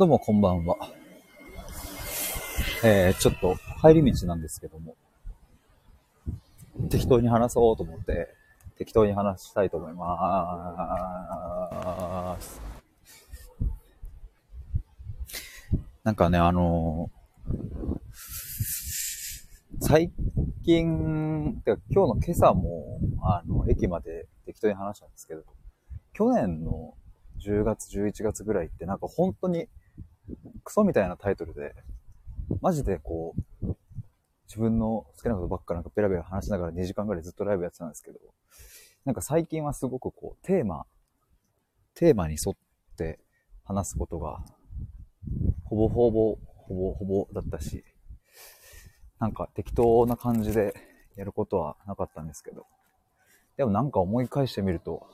[0.00, 0.78] どうもこんばんは。
[2.82, 4.96] えー、ちょっと帰り道なんですけども、
[6.88, 8.34] 適当に話そうと思って、
[8.78, 12.62] 適当に話したいと思いまーす。
[16.02, 17.98] なんかね、あのー、
[19.82, 20.10] 最
[20.64, 25.42] 近、てか今日の今朝も、あの、駅まで適当に話したんですけど、
[26.14, 26.94] 去年の
[27.44, 29.68] 10月、11月ぐらいってなんか本当に
[30.64, 31.74] クソみたいなタイトルで、
[32.60, 33.66] マジでこう、
[34.46, 38.18] 自分の好きなことばっかなんかペラペラ話しながら2時間ぐらいずっとライブやってたんですけど、
[39.04, 40.86] なんか最近はすごくこう、テーマ、
[41.94, 42.56] テーマに沿っ
[42.96, 43.20] て
[43.64, 44.44] 話すことが、
[45.64, 47.84] ほぼほぼ、ほぼほぼだったし、
[49.18, 50.74] なんか適当な感じで
[51.16, 52.66] やることはなかったんですけど、
[53.56, 55.06] でもなんか思い返してみると、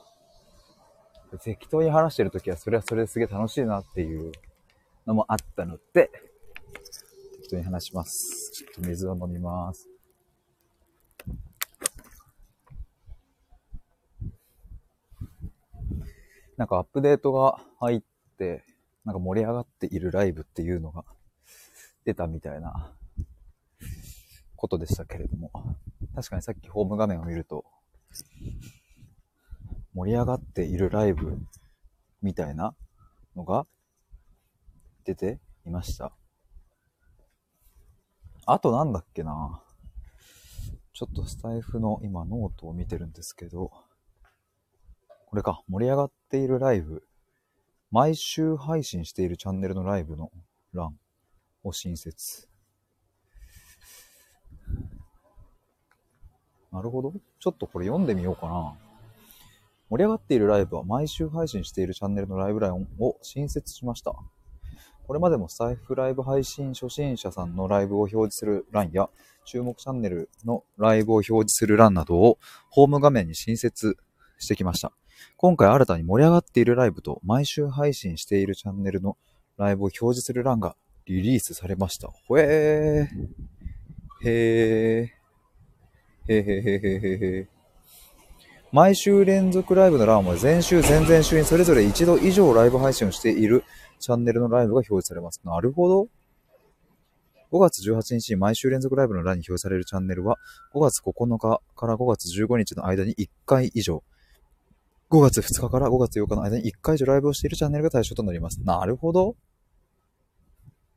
[1.43, 4.31] 適当に話してるときはそれはそれですげえ楽しいなっていう
[5.07, 6.11] のもあったので、
[7.37, 8.51] 適当に話します。
[8.51, 9.87] ちょっと水を飲みます。
[16.57, 18.01] なんかアップデートが入っ
[18.37, 18.65] て、
[19.05, 21.05] なんか盛り上がっているライブっていうのが
[22.03, 22.91] 出たみたいな
[24.57, 25.51] ことでしたけれども、
[26.15, 27.63] 確かにさっきホーム画面を見ると、
[29.93, 31.37] 盛り上がっているライブ
[32.21, 32.75] みたいな
[33.35, 33.65] のが
[35.07, 36.11] 出ていました。
[38.45, 39.63] あとなんだっけな
[40.93, 43.71] ちょっとスタエフの今ノートを見てるんですけど、
[45.27, 47.03] これか、盛り上がっているライブ、
[47.89, 50.29] 毎週配信しているチャンネルのライブの
[50.73, 50.97] 欄
[51.63, 52.49] を新設。
[56.71, 57.13] なるほど。
[57.39, 58.75] ちょっとこれ読んでみようかな。
[59.89, 64.13] 盛り上がっているライブは毎週配信しているチャンネルのライブラインを新設しました。
[65.07, 69.09] これまでもスタイフライブ配信初心者さんのライブを表示する欄や、
[69.45, 72.37] 注目チャンネルのライブを表示する欄などを
[72.69, 73.95] ホーム画面に新設
[74.37, 74.91] してきました。
[75.37, 79.15] 今回新たに盛り上がっているライブと毎週配信しているチャンネルの
[79.55, 82.09] ライブを表示する欄がリリースされました。
[82.09, 84.29] ほえー。
[84.29, 86.33] へー。
[86.33, 87.56] へーへーへーへーへー。
[88.73, 93.63] 毎週連続ライブの欄は前週、前々週にそれぞれ一度以上ライブ配信をしている
[93.99, 95.39] チャンネルのライブが表示されます。
[95.45, 96.07] なるほど。
[97.49, 100.37] 5月18日に毎週連続ライブの欄に表示されるチャンネルは、
[100.73, 104.03] 5月9日から5月15日の間に1回以上、
[105.11, 108.59] 5月2日から5月8日の間に1回以上ライブをしているチャンネルが対象となります。
[108.65, 109.37] なるほど。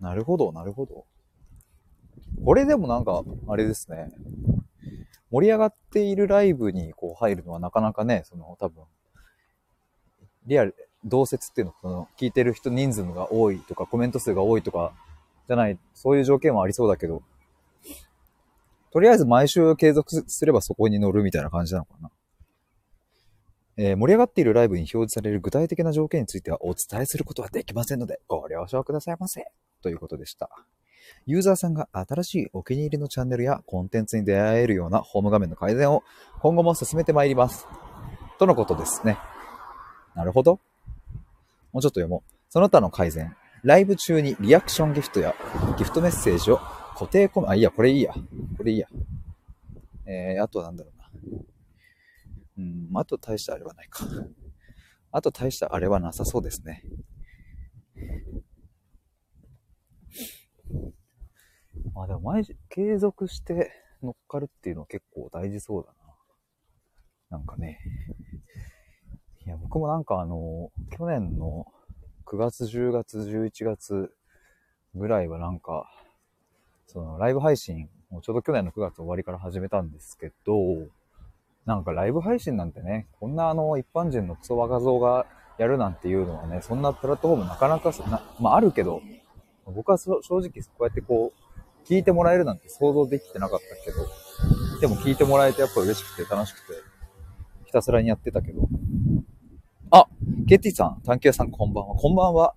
[0.00, 1.04] なるほど、なるほど。
[2.44, 4.10] これでもなんか、あれですね。
[5.30, 8.84] 盛り上がっているライブにこう入るのはなかなかね、その多分、
[10.46, 10.74] リアル、
[11.04, 14.92] 同説っていうの、その、聞いてる人人数が多いとか、コメント数が多いとか、
[15.46, 17.22] じゃない、そういう条件はありそうだけど、
[18.92, 22.10] とりあえず毎週継続すればそこに乗るみたいな感じなのかな。
[23.76, 29.44] えー、盛り上がっているライブに表示される具体的な条件についてはお伝えすることはできませんので、ご了承くださいませ。
[29.80, 30.50] ということでした。
[31.26, 36.02] ユーザーさんが新しいお気に入りのチャンネルやコンテンツに出会えるようなホーム画面の改善を
[36.40, 37.66] 今後も進めてまいります。
[38.38, 39.18] とのことですね。
[40.14, 40.60] なるほど。
[41.72, 42.32] もうちょっと読もう。
[42.48, 43.36] その他の改善。
[43.62, 45.34] ライブ中にリアクションギフトや
[45.76, 46.58] ギフトメッセージを
[46.94, 48.12] 固定コメ、あ、いいや、これいいや。
[48.56, 48.88] これいいや。
[50.06, 51.10] えー、あとはなんだろうな。
[52.58, 54.04] うん、あと大したあれはないか。
[55.12, 56.82] あと大したあれはなさそうですね。
[61.94, 63.70] まあでも毎日継続して
[64.02, 65.92] 乗っかるっていうのは結構大事そうだ
[67.30, 67.38] な。
[67.38, 67.78] なんかね。
[69.46, 71.68] いや、僕もなんかあの、去年の
[72.26, 74.12] 9月、10月、11月
[74.96, 75.88] ぐらいはなんか、
[76.88, 80.56] そのライブ配信をちょうど去年の9月終わりから始めたんですけど、
[81.64, 85.26] なんかライブ配信なんてね、こんなあの一般人のクソ画像が
[85.58, 89.00] やるなんていうのはね、そんなプラットフォームなかなかな、まああるけど、
[89.64, 91.39] 僕は正直こうやってこう、
[91.86, 94.06] 聞いてもらえるなんて想像できてなかったけど、
[94.80, 96.74] でも聞いてもらえてやっぱ嬉しくて楽しくて、
[97.66, 98.68] ひたすらにやってたけど、
[99.90, 100.06] あ、
[100.48, 101.94] ケティさん、探求さんこんばんは。
[101.96, 102.54] こんばんは。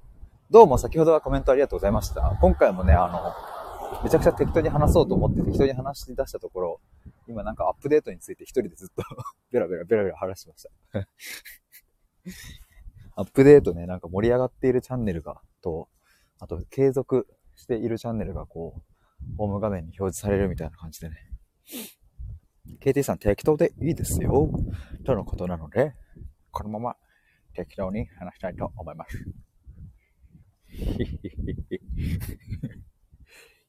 [0.51, 2.37] どうも先ほどはコメントありがとうございました。
[2.41, 6.81] 今回もね、あの、めちゃくちゃ適当に話そうと思って適当に話し出したところ、
[7.27, 9.03] 今なんかアップデートについて一人でずっと
[9.51, 11.07] ベラベラベラベラ話してました
[13.15, 15.87] アップデートね、なんか盛り上がっているチャンネルが、と、
[16.39, 18.81] あと継続しているチャンネルがこう、
[19.37, 21.15] ホーム画面に表示されるみたいな感じでね。
[22.79, 24.49] KT さん適当でいいですよ。
[25.05, 25.93] とのことなので、
[26.51, 26.95] このまま
[27.53, 29.17] 適当に話したいと思います。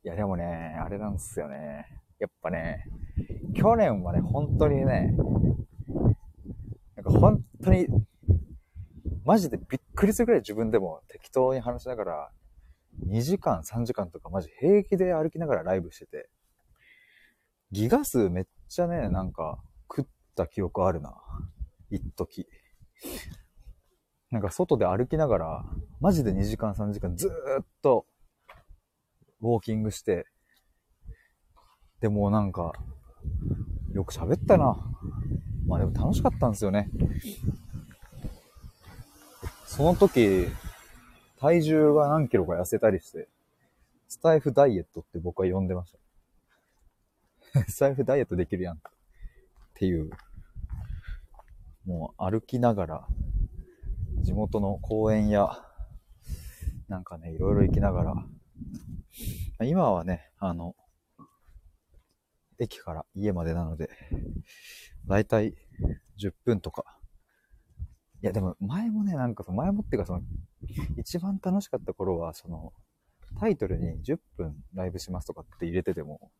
[0.05, 1.87] いや、でもね、あれなんですよね。
[2.19, 2.85] やっぱね、
[3.55, 5.15] 去年はね、本当にね、
[6.97, 7.87] なんか本当に、
[9.25, 12.31] マジでびっくりするくらい自分でも適当に話しながら、
[13.07, 16.29] 2時間、3時間とかマジ平気で歩きながらライブしてて、
[17.71, 19.59] ギガ数めっちゃね、なんか
[19.89, 20.05] 食っ
[20.37, 21.15] た記憶あるな。
[21.91, 22.47] 一時。
[24.31, 25.65] なんか外で歩きながら、
[26.01, 28.07] マジで2時間3時間ずーっと、
[29.41, 30.27] ウォーキングして、
[32.01, 32.73] でもなんか、
[33.93, 34.77] よく喋ったな。
[35.67, 36.91] まあでも楽しかったんですよね。
[39.67, 40.49] その時、
[41.39, 43.29] 体重が何キロか痩せたりして、
[44.09, 45.93] スタイフダイエットって僕は呼んでまし
[47.53, 47.65] た。
[47.69, 48.77] スタイフダイエットできるやん。
[48.77, 48.81] っ
[49.75, 50.11] ていう。
[51.85, 53.09] もう歩きながら、
[54.23, 55.51] 地元の公園や、
[56.89, 58.27] なんかね、いろいろ行きながら、
[59.67, 60.75] 今はね、あの、
[62.59, 63.91] 駅から家までなので、
[65.07, 65.55] だいたい
[66.19, 66.85] 10分とか。
[68.23, 70.23] いや、でも前もね、なんかその前もっていうかその、
[70.97, 72.73] 一番楽しかった頃は、その、
[73.39, 76.31] タイトルに10分ライブしますとかって入れてても、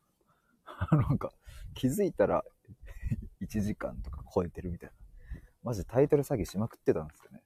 [0.93, 1.33] なんか
[1.75, 2.45] 気づいたら
[3.43, 4.95] 1時間とか超えてるみたいな。
[5.63, 7.43] マジタイトル詐欺しまくってたんですよね。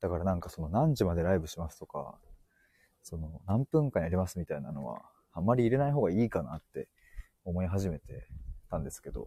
[0.00, 2.18] だからなんかその何時までライブしますとか、
[3.02, 6.88] その何分間やりますみたいなのは、あんまり入れない方がいいかなって
[7.44, 8.28] 思い始めて
[8.70, 9.26] たんですけど、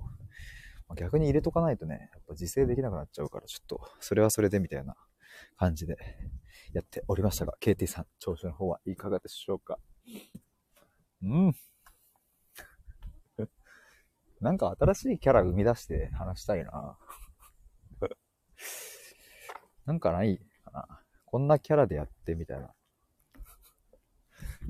[0.96, 4.96] 逆に入れとかないとね、やっぱ自制できなくなっちゃうから、ちょっと、それはそれでみたいな
[5.58, 5.98] 感じで
[6.74, 9.80] やっておりましたが、KT さん、調子の方はいかがでしょうか？
[11.22, 11.56] うん。
[14.42, 16.98] なんか新しいキャラ生み出して話したいな。
[19.86, 21.04] なんかないかな？
[21.26, 22.74] こんなキャラでやってみたいな。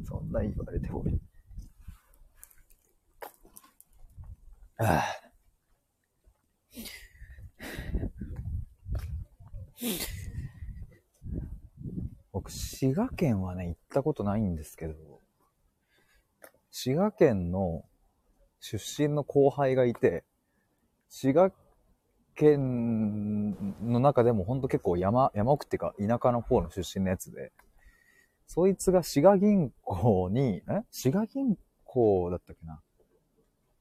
[0.05, 1.21] そんな言われてもいい。
[4.81, 5.03] ああ
[12.31, 14.93] 僕、滋賀県はね、行ったことないんですけど、
[16.71, 17.83] 滋賀県の
[18.59, 20.23] 出身の後輩がいて、
[21.09, 21.51] 滋賀
[22.35, 27.51] 県の中でもほんと結構山、山奥っていうか田舎の方の出身のやつで、
[28.45, 30.83] そいつが滋賀銀行に、え？
[30.91, 32.79] 滋賀銀行だったっけな？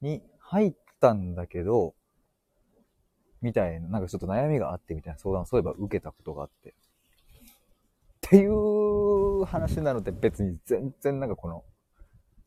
[0.01, 1.93] に入ったんだけど、
[3.41, 6.75] みたいな、なんかちょっと悩みがあってみたいな相談をそういえば受けたことがあって。
[8.29, 11.63] っていう話なので別に全然なんかこの、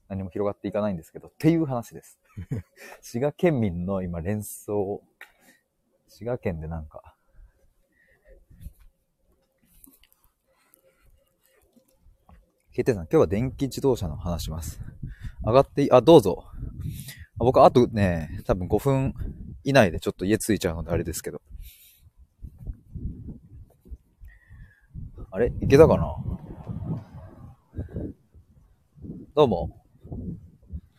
[0.08, 2.20] 何も広がっていかないんですけど、っていう話です。
[3.02, 5.02] 滋賀県民の今連想、
[6.06, 7.16] 滋賀県でなんか、
[12.70, 14.80] ケイテイさん、今日は電気自動車の話します。
[15.44, 16.44] 上がっていい、あ、どうぞ。
[17.40, 19.14] あ僕、あとね、多分5分
[19.64, 21.42] 以内でちょっと家着いちゃうのであれですけど。
[25.34, 25.50] あれ？
[25.62, 26.14] いけたかな？
[29.34, 29.82] どうも。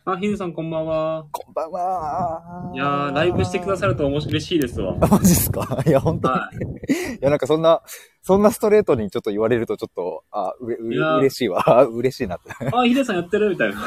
[0.04, 1.24] あ、ヒデさんこんばんは。
[1.30, 2.72] こんばんは。
[2.74, 4.96] いやー、ライブしてくださると面白い嬉しいですわ。
[5.00, 5.84] あ、マジっすか？
[5.86, 6.34] いや、本当に。
[6.34, 7.82] はいや、なんかそんな、
[8.22, 11.84] そんなストレートにちょっと言われるとちょっと、あ、うれ、ういやー嬉しいわ。
[11.84, 12.48] 嬉しいなって。
[12.50, 12.54] い。
[12.72, 13.50] あ、ヒデさんやってる？
[13.50, 13.84] みたいな。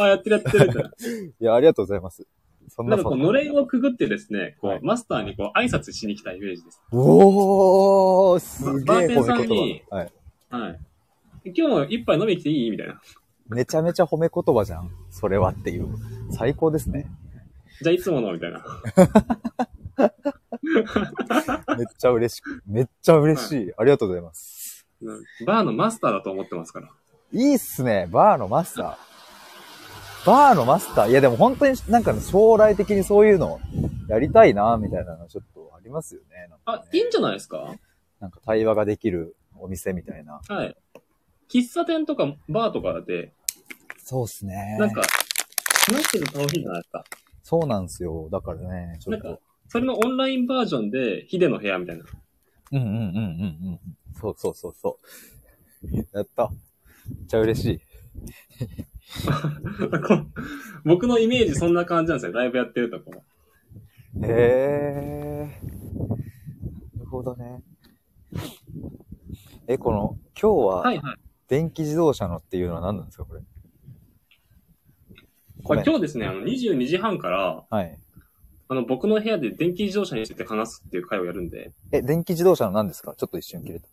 [0.00, 0.90] あ、やってるやってるみたいな。
[0.90, 0.92] い
[1.38, 2.26] や、ありがとうございます。
[2.74, 6.80] そんなんなかこう、のれんをくぐってですね、こう、はいマスターにこう、挨拶しに来たイメージです。
[6.90, 9.96] おー、すげえバーテンさん褒め言に葉。
[9.96, 10.12] はい。
[10.50, 10.80] はい。
[11.44, 12.70] 今日も一杯飲みに来ていい？
[12.70, 13.00] みたいな。
[13.48, 14.90] めちゃめちゃ褒め言葉じゃん。
[15.10, 15.88] それはっていう。
[16.30, 17.06] 最高ですね。
[17.82, 18.32] じゃあいつもの？
[18.32, 18.64] みたいな。
[21.76, 22.62] めっちゃ嬉しく。
[22.66, 23.72] めっちゃ嬉しい。
[23.76, 24.86] ありがとうございます。
[25.02, 26.88] うんバーのマスターだと思ってますから。
[27.32, 28.08] いいっすね。
[28.10, 28.96] バーのマスター。
[30.26, 31.10] バーのマスター。
[31.10, 33.60] いやでも本当になんか将来的にそういうの
[34.08, 36.46] やりたいな、みたいなのちょっとありますよね。
[36.48, 37.74] なんあか、いいんじゃないですか？
[38.22, 40.40] なんか対話ができるお店みたいな。
[40.48, 40.76] はい。
[41.50, 43.34] 喫茶店とかバーとかで、
[43.98, 44.76] そうっすね。
[44.78, 45.02] なんか、
[45.88, 47.04] 話してると楽しいじゃないですか？
[47.42, 48.28] そうなんですよ。
[48.30, 52.04] だからね、ちょっとなんか。、それのオンラインバージョンで、ヒデの部屋みたいな。
[52.70, 53.10] うんうんうんうんう
[53.72, 53.80] ん。
[54.20, 54.98] そうそうそうそ
[55.82, 55.96] う。
[56.16, 56.48] やった。
[56.48, 57.80] めっちゃ嬉しい。
[60.84, 62.32] 僕のイメージそんな感じなんですよ。
[62.32, 63.24] ライブやってるとこ。
[64.22, 65.60] へえ。
[66.96, 67.60] なるほどね。
[69.68, 71.16] え、この、今日ははいはい。
[71.48, 73.42] 電気自動車のっていうのは何なんですか、これ？
[75.62, 77.98] これ今日ですね、あの、22時半から、はい。
[78.68, 83.14] あの、僕の部屋で電気自動車について話すっていう会をやるんで、え、電気自動車の何ですか？
[83.16, 83.88] ちょっと一瞬切れた。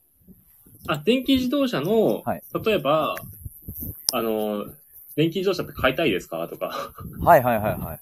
[0.88, 3.16] あ、電気自動車の、はい例えば、
[4.14, 4.66] あの、
[5.16, 6.48] 電気自動車って買いたいですか？
[6.48, 8.00] とか、はいはいはいはい。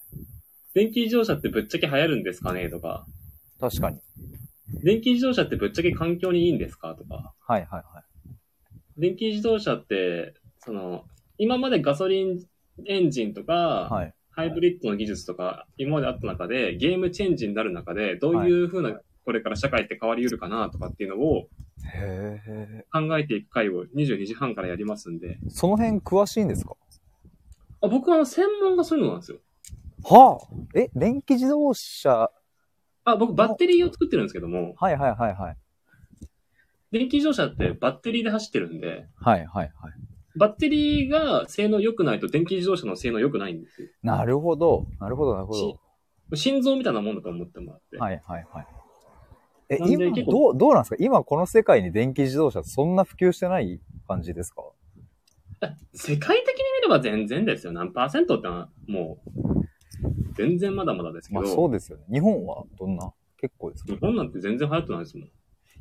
[0.75, 2.69] 電気自動車ってぶっちゃけ流行るんですかね？
[2.69, 3.05] とか、
[3.59, 3.99] 確かに。
[4.83, 6.95] 電気自動車ってぶっちゃけ環境にいいんですか？
[6.95, 8.03] とか、はいはいはい。
[8.97, 11.05] 電気自動車って、その、
[11.37, 12.45] 今までガソリン
[12.85, 14.13] エンジンとか、はい。
[14.31, 21.47] ハイブリッドの技術とか、今まであった中で、ゲームチェンジになる中で、どういう風な、これから社会って変わり得るかなとかっていうのを。
[22.91, 26.75] 考えていく会を22時半からやりますんで、その辺詳しいんですか？
[27.81, 29.37] あ僕は専門がそういうのなんですよ。
[30.03, 32.29] はあえ、電気自動車、
[33.09, 35.57] あ、僕バッテリーを作ってるんですけども、はいはいはいはい。
[36.91, 39.93] 電気自動車ってバッテリーで走ってるんで、はいはいはい。
[40.35, 43.87] バッテリーが性能良くないと電気自動車の性能良くないんですよ。
[44.03, 44.87] なるほど。
[44.99, 45.79] なるほどなるほど。
[46.35, 47.97] 心臓みたいなもんだと思ってもらって。
[47.97, 48.67] はいはいはい。
[49.69, 50.95] え、なんで今、結構どう、どうなんですか？
[50.99, 54.63] 今この世界に電気自動車そんな普及してない感じですか？
[55.93, 57.71] 世界的に見れば全然ですよ。
[57.71, 59.56] 何パーセントってのはもう、
[60.35, 62.05] 全然まだまだですけまど、あそうですよね。
[62.11, 63.11] 日本はどんな？
[63.39, 63.93] 結構ですか？
[63.93, 65.27] 日本なんて全然流行ってないですもん。
[65.27, 65.31] い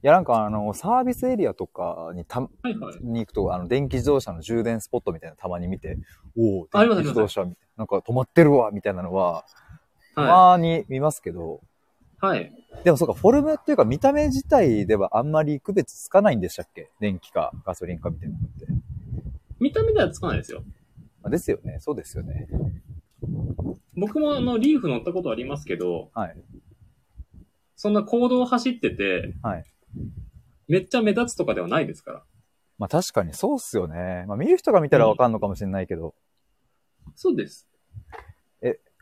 [0.03, 2.99] やなんかあの、サービスエリアとかにた、はいはい。
[3.01, 5.99] に行くと、あの、電気自動車の充電スポットみたいなのたまに見て、
[6.37, 9.45] おお、電気自動車みたいな、なんか止まってるわ、みたいなのは、
[10.15, 11.61] たはまに見ますけど、
[12.23, 12.27] い。
[12.27, 12.53] はい。
[12.85, 16.91] でもそうか、フォルムっていうか見た目自体ではあんまり区別つかないんでしたっけ？
[17.01, 18.67] 電気かガソリンかみたいなのって。
[19.59, 20.63] 見た目ではつかないですよ。
[21.23, 21.79] あですよね。
[21.81, 22.47] そうですよね。
[23.97, 26.37] 僕もあの、リーフ乗ったことありますけど、はい。
[27.77, 29.65] そんな行動を走ってて、はい。
[30.69, 32.23] めっちゃ目立つとかではないですから。
[32.79, 34.25] まあ確かにそうっすよね。
[34.29, 36.15] まあ見る人が見たらわかんのかもしれないけど、
[37.15, 37.67] そうです。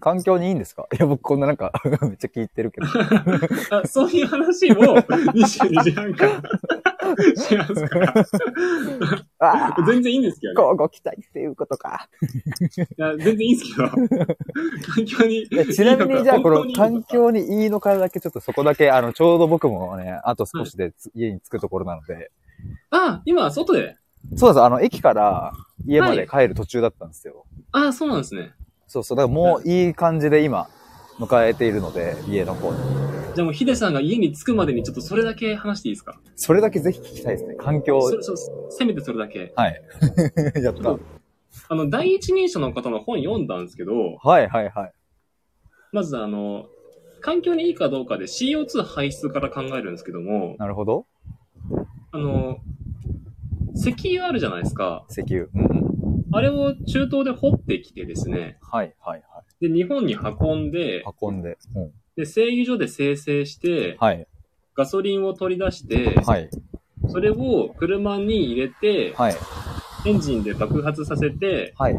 [0.01, 0.87] 環境にいいんですか？
[0.93, 2.87] いや、僕こんななんか、 めっちゃ聞いてるけど。
[3.71, 6.43] あそういう話を22時半から
[7.37, 9.77] しますから。
[9.87, 10.57] 全然いいんですけどね。
[10.57, 12.09] こうご期待っていうことか。
[12.99, 13.89] いや、全然いいんですけど。
[13.89, 22.31] 環境にちなみにじゃあこの環環境にいいのかだけちょっとそこだけ、あの、ちょうど僕もね、あと少しでつ家に着くところなので、
[22.91, 23.97] あ、今、外で？
[24.37, 25.53] そうです、あの、駅から
[25.87, 27.45] 家まで帰る途中だったんですよ。
[27.73, 28.53] あ、そうなんですね。
[28.87, 30.69] そうそう、だからもういい感じで今、
[31.19, 32.79] 迎えているので、家の方に。
[33.35, 36.21] じゃあもうヒデさんが家に着くまでにちょっとそれだけ話していいですか？
[36.37, 37.55] それだけぜひ聞きたいですね。
[37.57, 38.01] 環境。
[38.03, 38.37] それそう
[38.71, 39.53] せめてそれだけ。
[39.57, 39.83] はい。
[40.63, 40.99] やった。
[41.69, 44.93] あの、第一人者の方の本読んだんですけど、はいはいはい。
[45.93, 46.67] まずあの、
[47.21, 51.07] 環境にいいかどうかで CO2 排出から考えるんですけども、なるほど。
[52.13, 52.59] あの、
[53.75, 55.05] 石油あるじゃないですか。
[55.11, 55.45] 石油。
[55.55, 56.25] うんうん。
[56.33, 59.34] あれを中東で掘ってきてですね、はいはいは
[59.65, 61.57] で、日本に運んでい。、運んで。
[61.75, 61.93] うん。
[62.17, 64.27] で、製油所で生成して、はい。
[64.77, 66.51] ガソリンを取り出して、はい。
[67.09, 69.35] それを車に入れて、はい。
[70.07, 71.97] エンジンで爆発させて、はい。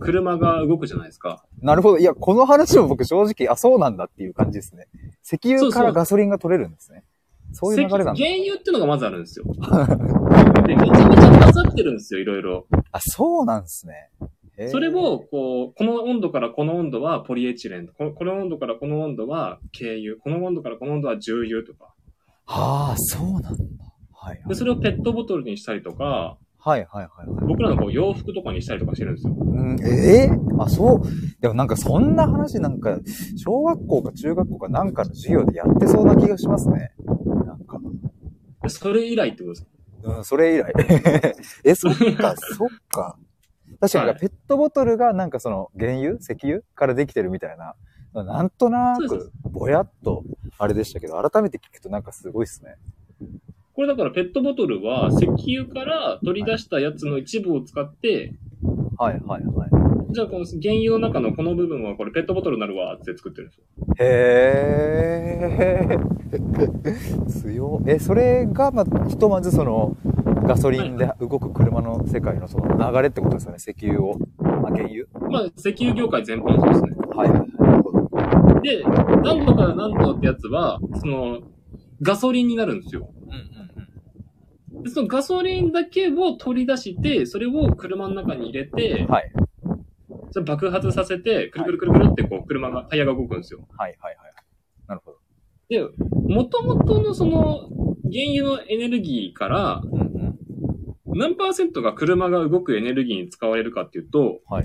[0.00, 1.44] 車が動くじゃないですか。
[1.62, 1.98] なるほど。
[1.98, 4.88] いや、この話も僕正直、あ、そうなんだっていう感じですね。
[5.24, 7.04] 石油からガソリンが取れるんですね。
[7.52, 8.12] そういう流れなんだ。
[8.14, 9.44] 石原油ってのがまずあるんですよ。
[10.66, 12.66] で、めちゃめちゃ混ざってるんですよ、いろいろ。
[12.90, 14.10] あ、そうなんですね。
[14.70, 21.94] それを、こう、この温度からこの温度はポリエチレン、ここの温度からこの温度は軽油、この温度からこの温度は重油とか。
[22.46, 23.50] はあ、そうなんだ。
[24.12, 24.56] はいはで、い。
[24.56, 27.46] それをペットボトルにしたりとか、はいはいはいはい。
[27.46, 29.36] 僕らのこう洋服とかにしたりとかしてるんですよ。
[29.38, 31.02] うん、ええあ、そう。
[31.40, 32.98] でもなんかそんな話なんか、
[33.36, 36.92] 小学校か中学校かなんかの授業でやってそうな気がしますね。
[37.46, 37.78] なんか。
[38.62, 39.66] でそれ以来ってことです。
[40.02, 40.72] うん、それ以来。
[41.62, 43.16] え、そっか、そっか。
[43.80, 47.74] 確かに、はいペットボトルがなんかその原油石油からできてるみたいな。
[48.14, 50.24] なんとなく、ぼやっと、
[50.56, 52.76] あれでしたけど、改めて聞くとなんかすごいっすね。
[53.74, 58.32] これだからペットボトルは石油から取り出したやつの一部を使って、
[58.96, 59.70] はいはいはい。
[60.14, 63.64] じゃあこの原油の中のこの部分はこれペットボトルになるわって作ってるんですよ。
[63.98, 66.16] へー。
[67.42, 67.82] 強。
[67.86, 69.96] え、それが、まあ、ひとまずその、
[70.46, 73.56] ガソリンで動く車の世界のその流れってことですよね。
[73.58, 74.18] 石油を。
[74.38, 76.90] あ、原油まあ石油業界全般そうですね。
[77.14, 78.62] はいはいはい。
[78.62, 78.82] で、
[79.22, 81.40] 何度から何度ってやつは、その、
[82.02, 83.08] ガソリンになるんですよ。
[83.26, 83.66] うんうん
[84.82, 89.32] でそのガソリンだけを取り出して、それを車の中に入れてうん。、はい。
[90.30, 93.66] それ爆発させて、くるくるくるくるってこう車が、タイヤが動くんですよ。
[93.76, 94.34] はいはいはい。
[94.86, 95.18] なるほど。
[95.68, 95.82] で、
[96.28, 97.68] 元々のその、
[98.04, 99.95] 原油のエネルギーから、うんうん。
[101.16, 104.64] 何パーセントが車が動くエネルギーに使われるかっていうと、はい。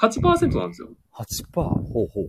[0.00, 0.88] 8%なんですよ。
[1.14, 1.60] 8%?
[1.60, 2.28] ほうほうほう。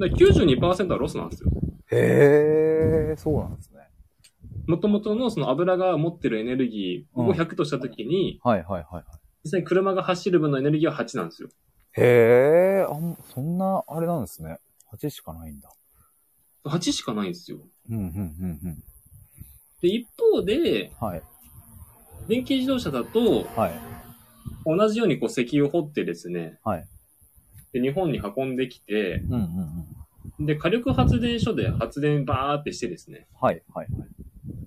[0.00, 1.50] だから92%はロスなんですよ。
[1.92, 3.80] へー、そうなんですね。
[4.66, 9.04] 元々のその油が持ってるエネルギーを100としたときに、はいはいはい。
[9.44, 11.48] 実際に車が走る分のエネルギーは8なんですよ。
[11.92, 14.58] へえ、あんそんな、あれなんですね。
[14.92, 15.70] 8しかないんだ。
[16.64, 17.58] 8しかないんですよ。
[17.88, 18.84] うん、うん、うん、
[19.80, 21.06] で、一方で、うん。
[21.06, 21.22] はい。
[22.28, 23.72] 電気自動車だと、はい。
[24.64, 26.84] 同じようにこう石油を掘ってですね、はい。
[27.72, 29.40] で日本に運んできて、うん、うん、
[30.38, 30.46] うん。
[30.46, 34.08] で、火力発電所で発電バーってしてですね、はい、はい、はい。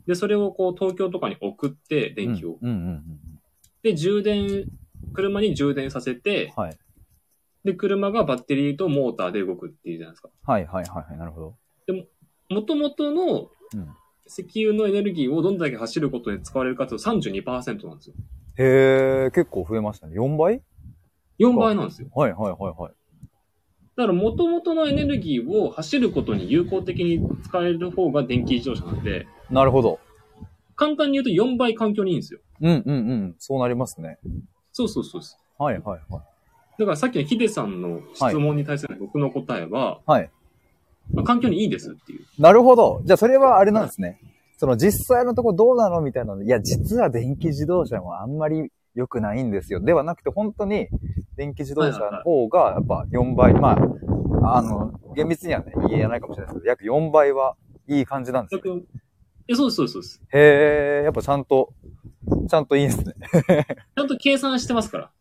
[0.08, 2.58] で、それをこう東京とかに送って、電気を。
[2.62, 3.20] うん、うん、うんうん。
[3.82, 4.66] で、充電、
[5.14, 6.78] 車に充電させて、はい。
[7.64, 10.30] で、車がバッテリーとモーターで動くっていうじゃないですか。
[10.46, 11.18] はい、はい、はい、はい。
[11.18, 11.56] なるほど。
[12.50, 13.96] 元々のうん。
[14.26, 18.16] 石油のエネルギーをどんだけ走ることに使われるかというと32%なんですよ。
[18.58, 20.16] へえ、結構増えましたね。
[20.16, 20.62] 4倍
[21.40, 22.08] ？4倍なんですよ。
[22.16, 22.94] はい、はい、はい、はい。
[23.96, 30.00] だから元々のエネルギーを走ることに有効的に使える方が電気自動車なんで、なるほど。
[30.76, 32.40] 簡単に言うと4倍環境にいいんですよ。
[32.62, 33.36] うん、うん、うん。
[33.38, 34.18] そうなりますね。
[34.72, 35.38] そうそうそうです。
[35.58, 36.02] はい、はい、はい。
[36.80, 40.32] だからさっきのヒデさんの質問に対する僕の答えは、はい。
[41.12, 42.26] まあ環境にいいですっていう。
[42.40, 43.02] なるほど。
[43.06, 44.20] じゃあ、それはあれなんですね。
[44.58, 46.44] その実際のとこどうなのみたいなの。
[46.44, 49.80] いや、実は電気自動車もあんまり良くないんですよ。
[49.80, 50.88] ではなくて、本当に
[51.36, 53.78] 電気自動車の方が、やっぱ4倍、ま
[54.44, 57.56] あ、あの、厳密にはね、言えないかもしれないですけど、約4倍は
[57.88, 58.82] いい感じなんですよ。
[59.48, 60.22] え、そうです、そうです、そうです。
[60.34, 61.74] へえ、やっぱちゃんと、
[62.48, 63.16] ちゃんといいんですね。
[63.96, 65.12] ちゃんと計算してますから。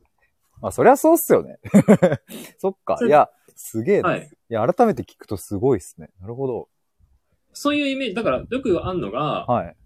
[0.61, 1.59] まあ、そりゃそうっすよね。
[2.59, 2.97] そっか。
[3.05, 3.29] いや、
[3.73, 4.53] すげえな。、はいい。
[4.53, 6.11] や、改めて聞くとすごいっすね。
[6.21, 6.69] なるほど。
[7.55, 9.77] そういうイメージ、だからよくあるのが、はい。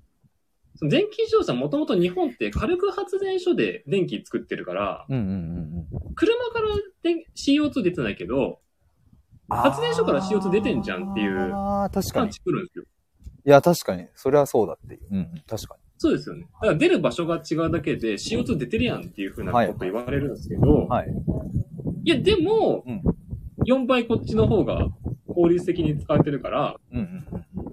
[0.75, 6.14] その電気自動車もともと日本って火力発電所で電気作ってるから、うんうんうんうん。
[6.14, 6.69] 車から
[7.02, 8.59] 電 CO2 出てないけど、
[9.49, 12.26] 発電所から CO2 出てんじゃんっていうああ、確かに。
[12.26, 12.85] 感知来るんですよ。
[13.47, 14.09] いや、確かに。
[14.16, 15.07] それはそうだっていう。
[15.12, 15.83] うん、うん、確かに。
[15.99, 16.43] そうですよね。
[16.43, 21.08] だから出る場所が違うだけで CO2 出てるやんっていうふうなこと言われるんですけど、はい。
[22.04, 23.02] いや、でも、うん
[23.67, 24.87] 4倍こっちの方が
[25.26, 27.67] 効率的に使われてるから、うんうんうん。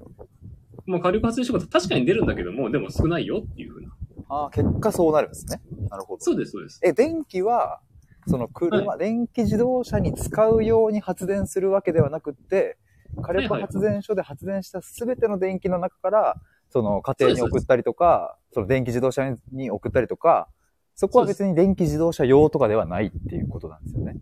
[0.88, 3.90] まあ火力発電所が確かに出るんだけども、でも少ないよっていうふうな。
[4.28, 5.62] ああ、結果そうなるんですね。
[5.92, 6.24] なるほど。
[6.24, 6.80] そうです、そうです。
[6.84, 7.80] え、電気は、
[8.28, 12.78] その車、電気自動車に使うように発電するわけではなくって、
[13.22, 16.38] 火力発電所で発電したすべての電気の中から、
[16.72, 20.50] その家庭に送ったりとか、その電気自動車に送ったりとか、
[20.96, 24.18] そこは別に電気自動車用とかではないっていうことなんですよね。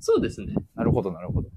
[0.00, 0.54] そうですね。
[0.74, 1.48] なるほど、なるほど。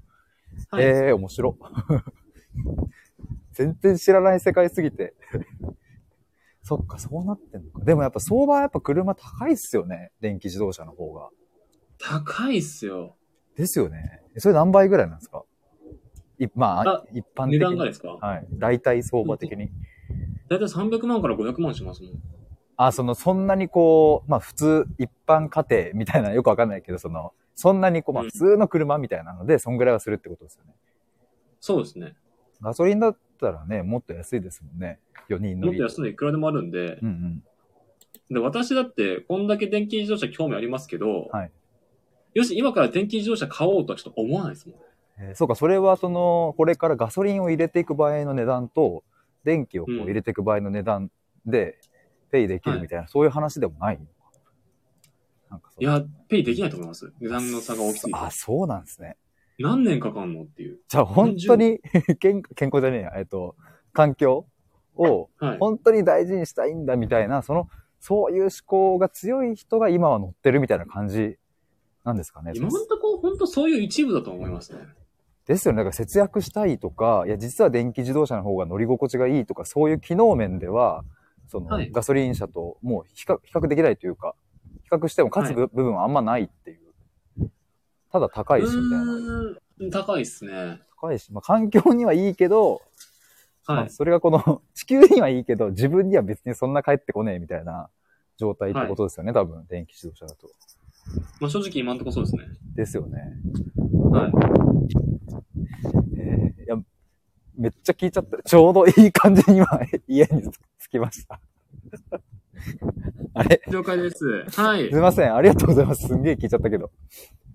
[0.70, 0.84] はい。
[0.84, 1.56] ええー、面白。
[3.52, 5.14] 全然知らない世界すぎて。
[6.62, 7.84] そっか、そうなってんのか。
[7.84, 10.12] でもやっぱ相場はやっぱ車高いっすよね。
[10.20, 11.30] 電気自動車の方が。
[11.98, 13.16] 高いっすよ。
[13.56, 14.22] ですよね。
[14.38, 15.44] それ何倍ぐらいなんですか？
[16.38, 17.58] いまああ、一般的値に。
[17.58, 18.08] 段がですか？
[18.20, 18.46] はい。
[18.52, 19.70] 大体相場的に。
[20.48, 22.12] だいたい300万から500万しますもん。
[22.86, 30.72] あ、その、そんなにこう、まあ普通、一般家庭みたいな、よくわかんないけど、その、そんなにこう、まあうん普通の車みたいなので、そんぐらいはするってことですよね。
[31.60, 32.14] そうですね。
[32.62, 34.98] ガソリンだったらね、もっと安いですもんね。
[35.28, 35.78] 4人乗り。
[35.78, 38.34] もっと安いのいくらでもあるんでう、んうん。
[38.34, 41.50] で、私だって、こんだけ電気自動車興味ありますけど、はい
[42.32, 44.78] よし、今から電気自動車買おうとはちょっと思わないですもん。
[45.18, 49.02] えーそうか、それはその、これからガソリンを入れていく場合の値段と、
[49.44, 51.10] 電気をこううん入れていく場合の値段
[51.44, 51.78] で、
[52.30, 54.00] ペイできるみたいな、そういう話でもない
[55.50, 57.12] なんかいや、ペイできないと思います。
[57.20, 58.18] 値段の差が大きすぎて。
[58.18, 59.16] あ、そうなんですね。
[59.58, 60.78] 何年かかんのっていう。
[60.88, 61.80] じゃあ本当に
[62.18, 63.56] 健、健康じゃねえや、えっと、
[63.92, 64.46] 環境
[64.94, 65.58] をはい。
[65.58, 67.68] 本当に大事にしたいんだみたいな、その、
[68.00, 71.36] そういう思考が強い人が今は乗ってるみたいな感じ
[72.04, 72.52] なんですかね。
[72.54, 74.80] 今のところ、本当そういう一部だと思いますね。
[75.46, 75.78] ですよね。
[75.78, 81.04] だから節約したいとか、いや、実は電気自動車の方が乗り心地がいいとか、そういう機能面では、
[81.50, 84.34] その、はいガソリン車ともう比較比較できないというか、
[84.84, 87.50] 比較しても勝つ部,、部分はあんまないっていう。
[88.12, 90.04] ただ高いし、みたいな。
[90.04, 90.80] 高いっすね。
[91.00, 92.82] 高いし、まあ環境にはいいけど、
[93.66, 93.86] まはい。
[93.86, 97.90] あそれがこの、 地球にはいいけど、自分には別にそんな帰ってこねえみたいな
[98.36, 100.48] 状態ってことですよね、多分、電気自動車だと。
[101.40, 102.58] まあ正直今のところそうですね。
[102.76, 103.18] ですよね。
[104.10, 104.32] はい。
[106.16, 106.76] えーいや、
[107.56, 108.42] めっちゃ聞いちゃった。
[108.42, 109.66] ちょうどいい感じに今、
[110.06, 110.42] 家に
[110.80, 111.40] 着きました。
[113.34, 113.62] あれ？
[113.70, 114.24] 了解です。
[114.60, 115.00] はいすい。
[115.00, 115.34] ません。
[115.34, 116.08] ありがとうございます。
[116.08, 116.90] すんげえ聞いちゃったけど。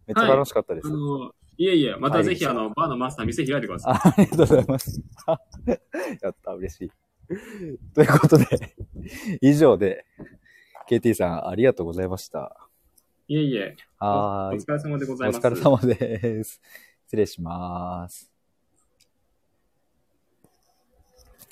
[0.07, 0.87] めっちゃ楽しかったです。
[0.87, 3.93] あの、いえいえ、またぜひ、はいあの、バーのマスター店開いてください。
[3.93, 5.01] あありがとうございます。
[6.21, 6.91] やった、嬉しい。
[7.93, 8.45] ということで、
[9.41, 10.05] 以上で、
[10.89, 12.55] KT さんありがとうございました。
[13.27, 14.59] いえいえ、おはーい。
[14.59, 15.37] 疲れ様でございます。
[15.37, 16.61] お疲れ様です。
[17.05, 18.34] 失礼します。